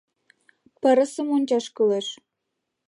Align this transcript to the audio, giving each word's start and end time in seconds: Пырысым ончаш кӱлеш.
Пырысым 0.81 1.27
ончаш 1.35 1.65
кӱлеш. 1.75 2.07